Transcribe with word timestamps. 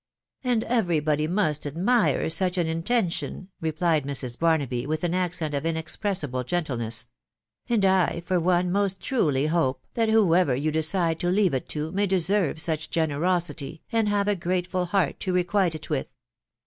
"And 0.43 0.63
every 0.63 0.99
body 0.99 1.27
must 1.27 1.67
admire 1.67 2.27
such 2.31 2.57
an 2.57 2.65
intention," 2.65 3.49
replied 3.61 4.03
Mrs. 4.03 4.35
Barnaby, 4.39 4.81
in 4.85 4.91
an 5.03 5.13
accent 5.13 5.53
of 5.53 5.63
inexpressible 5.63 6.43
gentleness;" 6.43 7.07
and 7.69 7.85
I, 7.85 8.21
for 8.21 8.39
one, 8.39 8.71
most 8.71 8.99
truly 8.99 9.45
hope, 9.45 9.85
that 9.93 10.09
whoever 10.09 10.55
you 10.55 10.71
decide 10.71 11.19
to 11.19 11.29
leave 11.29 11.53
it 11.53 11.69
to, 11.69 11.91
may 11.91 12.07
deserve 12.07 12.59
such 12.59 12.89
generosity, 12.89 13.83
and 13.91 14.09
have 14.09 14.27
a 14.27 14.35
grateful 14.35 14.85
heart 14.85 15.19
to 15.19 15.33
requite 15.33 15.75
it 15.75 15.91
with." 15.91 16.07